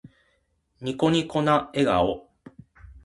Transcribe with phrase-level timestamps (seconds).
[0.81, 2.27] ニコニコな笑顔。